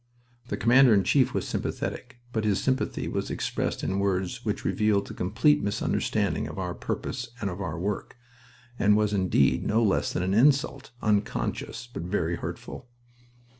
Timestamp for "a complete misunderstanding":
5.11-6.47